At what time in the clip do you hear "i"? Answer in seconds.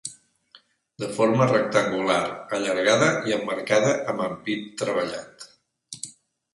3.29-3.37